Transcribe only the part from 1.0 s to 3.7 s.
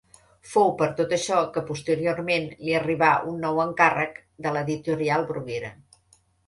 tot això que posteriorment li arribà un nou